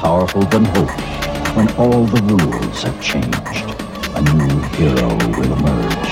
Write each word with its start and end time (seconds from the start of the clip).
powerful 0.00 0.40
than 0.44 0.64
hope, 0.64 0.88
when 1.54 1.68
all 1.76 2.06
the 2.06 2.22
rules 2.22 2.82
have 2.84 2.98
changed, 3.02 3.36
a 4.16 4.22
new 4.34 4.60
hero 4.78 5.08
will 5.36 5.52
emerge. 5.52 6.09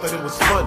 Thought 0.00 0.18
it 0.18 0.24
was 0.24 0.38
funny. 0.38 0.59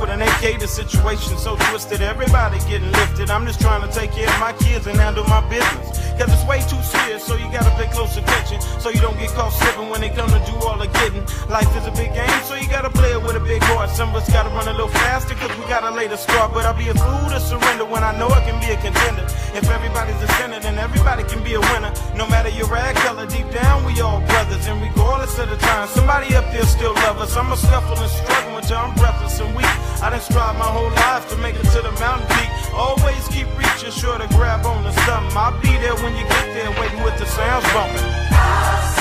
With 0.00 0.10
an 0.10 0.22
AK. 0.22 0.58
The 0.58 0.66
situation 0.66 1.36
so 1.36 1.56
twisted, 1.68 2.00
everybody 2.00 2.58
getting 2.60 2.90
lifted. 2.92 3.30
I'm 3.30 3.46
just 3.46 3.60
trying 3.60 3.86
to 3.86 3.92
take 3.92 4.12
care 4.12 4.28
of 4.28 4.40
my 4.40 4.52
kids 4.54 4.86
and 4.86 4.98
handle 4.98 5.24
my 5.24 5.46
business. 5.48 6.00
Cause 6.20 6.28
it's 6.32 6.44
way 6.44 6.60
too 6.68 6.80
serious, 6.82 7.24
so 7.24 7.36
you 7.36 7.48
gotta 7.52 7.70
pay 7.80 7.88
close 7.88 8.16
attention. 8.16 8.60
So 8.80 8.90
you 8.90 9.00
don't 9.00 9.16
get 9.16 9.30
caught 9.30 9.52
slipping 9.52 9.88
when 9.88 10.00
they 10.00 10.10
come 10.10 10.28
to 10.28 10.40
do 10.44 10.52
all 10.68 10.76
the 10.76 10.88
getting. 11.00 11.24
Life 11.48 11.70
is 11.76 11.86
a 11.86 11.92
big 11.92 12.12
game, 12.12 12.40
so 12.44 12.54
you 12.56 12.68
gotta 12.68 12.90
play 12.90 13.12
it 13.12 13.22
with 13.22 13.36
a 13.36 13.40
big 13.40 13.62
heart. 13.62 13.88
Some 13.90 14.10
of 14.10 14.16
us 14.16 14.28
gotta 14.28 14.50
run 14.50 14.68
a 14.68 14.72
little 14.72 14.92
faster, 15.00 15.34
cause 15.34 15.48
we 15.56 15.64
gotta 15.64 15.90
lay 15.94 16.08
the 16.08 16.16
start. 16.16 16.52
But 16.52 16.66
I'll 16.66 16.76
be 16.76 16.88
a 16.88 16.94
fool 16.94 17.28
to 17.30 17.40
surrender 17.40 17.84
when 17.84 18.04
I 18.04 18.12
know 18.18 18.28
I 18.28 18.40
can 18.44 18.60
be 18.60 18.68
a 18.72 18.76
contender. 18.80 19.24
If 19.56 19.68
everybody's 19.68 20.20
a 20.20 20.28
sinner, 20.36 20.60
then 20.60 20.78
everybody 20.78 21.24
can 21.24 21.42
be 21.42 21.54
a 21.54 21.60
winner. 21.72 21.92
No 22.14 22.28
matter 22.28 22.50
your 22.50 22.68
rag 22.68 22.96
color, 22.96 23.26
deep 23.26 23.48
down 23.50 23.84
we 23.86 24.00
all 24.00 24.20
brothers. 24.20 24.66
And 24.66 24.80
regardless 24.82 25.38
of 25.38 25.48
the 25.48 25.56
time, 25.56 25.88
somebody 25.88 26.34
up 26.36 26.44
there 26.52 26.66
still 26.66 26.92
love 27.06 27.16
us. 27.18 27.36
I'm 27.36 27.50
a 27.50 27.56
scuffle 27.56 27.96
and 27.96 28.10
struggle 28.10 28.56
until 28.58 28.76
I'm 28.76 28.94
breathless 28.94 29.40
and 29.40 29.56
weak. 29.56 29.89
I 30.02 30.10
done 30.10 30.20
strive 30.20 30.56
my 30.56 30.64
whole 30.64 30.90
life 30.90 31.28
to 31.30 31.36
make 31.38 31.54
it 31.56 31.66
to 31.74 31.82
the 31.82 31.92
mountain 31.98 32.26
peak. 32.36 32.50
Always 32.72 33.26
keep 33.28 33.46
reaching, 33.58 33.90
sure 33.90 34.18
to 34.18 34.28
grab 34.28 34.64
on 34.64 34.84
to 34.84 34.92
something. 35.04 35.36
I'll 35.36 35.58
be 35.60 35.76
there 35.78 35.96
when 35.96 36.16
you 36.16 36.24
get 36.24 36.46
there, 36.54 36.70
waiting 36.80 37.02
with 37.02 37.18
the 37.18 37.26
sounds 37.26 37.64
bumping. 37.72 38.99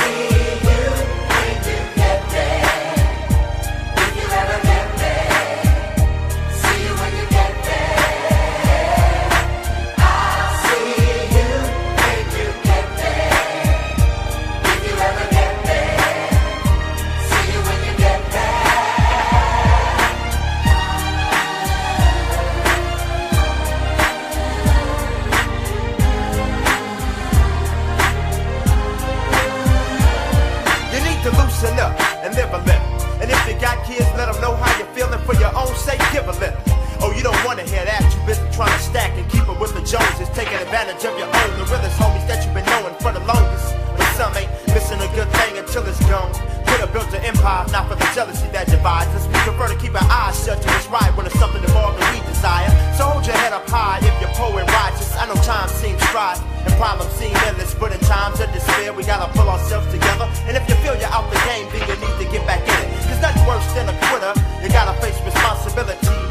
Own. 35.60 35.70
Give 36.12 36.26
a 36.28 36.34
little. 36.40 36.58
Oh, 37.06 37.14
you 37.16 37.24
don't 37.24 37.38
wanna 37.46 37.64
hear 37.64 37.86
that. 37.86 38.02
You 38.02 38.20
busy 38.26 38.44
trying 38.52 38.74
to 38.74 38.84
stack 38.84 39.12
and 39.16 39.24
keep 39.32 39.48
it 39.48 39.58
with 39.60 39.72
the 39.72 39.84
Joneses, 39.86 40.28
taking 40.36 40.58
advantage 40.60 41.06
of 41.06 41.16
your 41.16 41.30
own, 41.32 41.52
the 41.56 41.66
realest 41.70 41.96
homies 41.96 42.28
that 42.28 42.44
you've 42.44 42.54
been 42.58 42.66
knowing 42.68 42.96
for 43.00 43.14
the 43.16 43.24
longest. 43.24 43.72
But 43.96 44.08
some 44.20 44.36
ain't 44.36 44.52
missing 44.74 45.00
a 45.00 45.08
good 45.16 45.30
thing 45.40 45.62
until 45.62 45.86
it's 45.88 46.00
gone. 46.12 46.34
Could 46.68 46.82
have 46.84 46.92
built 46.92 47.08
an 47.14 47.24
empire, 47.24 47.64
not 47.72 47.88
for 47.88 47.96
the 47.96 48.10
jealousy 48.12 48.48
that 48.52 48.68
divides 48.68 49.14
us. 49.16 49.24
We 49.32 49.38
prefer 49.48 49.72
to 49.72 49.80
keep 49.80 49.96
our 49.96 50.10
eyes 50.12 50.36
shut 50.44 50.60
to 50.60 50.68
what's 50.68 50.90
right 50.92 51.12
when 51.16 51.24
it's 51.30 51.40
something 51.40 51.64
more 51.72 51.94
than 51.96 52.04
we 52.12 52.20
desire. 52.28 52.68
So 52.98 53.08
hold 53.08 53.24
your 53.24 53.38
head 53.38 53.54
up 53.54 53.70
high 53.70 54.04
if 54.04 54.16
you're 54.20 54.34
poor 54.36 54.60
and 54.60 54.68
righteous. 54.68 55.16
I 55.16 55.24
know 55.30 55.40
time 55.46 55.70
seems 55.70 56.02
strife 56.12 56.42
and 56.66 56.74
problems 56.76 57.14
seem 57.16 57.32
endless, 57.48 57.74
but 57.78 57.94
in 57.94 58.00
times 58.10 58.44
of 58.44 58.52
despair, 58.52 58.92
we 58.92 59.08
gotta 59.08 59.32
pull 59.38 59.48
ourselves 59.48 59.88
together. 59.88 60.28
And 60.50 60.58
if 60.58 60.68
you 60.68 60.76
feel 60.84 61.00
you're 61.00 61.14
out 61.16 61.32
the 61.32 61.40
game, 61.48 61.70
then 61.72 61.88
you 61.88 61.96
need 62.02 62.16
to 62.20 62.28
get 62.28 62.44
back 62.44 62.60
in 62.66 62.76
it. 62.84 62.89
Cause 63.10 63.22
nothing 63.22 63.48
worse 63.48 63.66
than 63.74 63.90
a 63.90 63.94
quitter. 64.08 64.34
You 64.62 64.70
gotta 64.70 64.94
face 65.02 65.20
responsibility 65.26 66.29